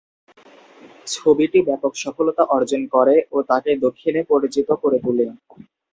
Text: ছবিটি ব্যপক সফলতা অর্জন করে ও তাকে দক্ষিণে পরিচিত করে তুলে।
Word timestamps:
ছবিটি 1.07 1.59
ব্যপক 1.67 1.93
সফলতা 2.03 2.43
অর্জন 2.55 2.81
করে 2.95 3.15
ও 3.31 3.47
তাকে 3.49 3.71
দক্ষিণে 3.85 4.21
পরিচিত 4.31 4.69
করে 4.81 4.97
তুলে। 4.99 5.25